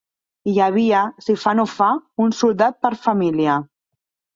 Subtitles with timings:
[0.51, 1.93] Hi havia, si fa no fa,
[2.27, 3.65] un soldat per família.